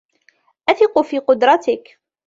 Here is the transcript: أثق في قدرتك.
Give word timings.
أثق 0.69 1.01
في 1.01 1.19
قدرتك. 1.19 1.99